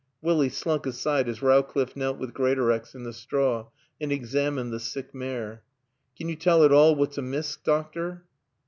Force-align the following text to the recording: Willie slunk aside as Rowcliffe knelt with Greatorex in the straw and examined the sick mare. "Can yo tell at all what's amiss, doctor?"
Willie 0.19 0.49
slunk 0.49 0.87
aside 0.87 1.29
as 1.29 1.43
Rowcliffe 1.43 1.95
knelt 1.95 2.17
with 2.17 2.33
Greatorex 2.33 2.95
in 2.95 3.03
the 3.03 3.13
straw 3.13 3.67
and 4.01 4.11
examined 4.11 4.73
the 4.73 4.79
sick 4.79 5.13
mare. 5.13 5.61
"Can 6.17 6.27
yo 6.27 6.33
tell 6.33 6.63
at 6.63 6.71
all 6.71 6.95
what's 6.95 7.19
amiss, 7.19 7.55
doctor?" 7.55 8.23